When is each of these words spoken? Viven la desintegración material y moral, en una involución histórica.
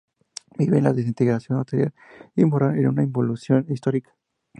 Viven 0.57 0.83
la 0.85 0.93
desintegración 0.93 1.59
material 1.59 1.93
y 2.35 2.43
moral, 2.45 2.75
en 2.75 2.87
una 2.87 3.03
involución 3.03 3.67
histórica. 3.69 4.15